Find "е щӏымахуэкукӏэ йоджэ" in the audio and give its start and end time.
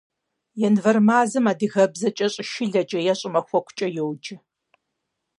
3.11-4.35